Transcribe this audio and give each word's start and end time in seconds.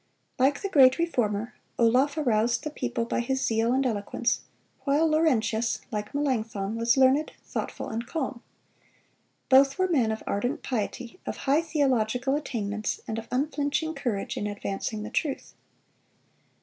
Like 0.39 0.63
the 0.63 0.67
great 0.69 0.97
Reformer, 0.97 1.53
Olaf 1.77 2.17
aroused 2.17 2.63
the 2.63 2.71
people 2.71 3.05
by 3.05 3.19
his 3.19 3.45
zeal 3.45 3.71
and 3.71 3.85
eloquence, 3.85 4.41
while 4.79 5.07
Laurentius, 5.07 5.81
like 5.91 6.15
Melanchthon, 6.15 6.75
was 6.75 6.97
learned, 6.97 7.31
thoughtful, 7.43 7.87
and 7.87 8.07
calm. 8.07 8.41
Both 9.47 9.77
were 9.77 9.87
men 9.87 10.11
of 10.11 10.23
ardent 10.25 10.63
piety, 10.63 11.19
of 11.27 11.37
high 11.45 11.61
theological 11.61 12.33
attainments, 12.33 12.99
and 13.07 13.19
of 13.19 13.27
unflinching 13.31 13.93
courage 13.93 14.37
in 14.37 14.47
advancing 14.47 15.03
the 15.03 15.11
truth. 15.11 15.53